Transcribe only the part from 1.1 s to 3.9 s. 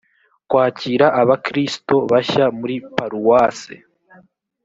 abakristo bashya muri paruwase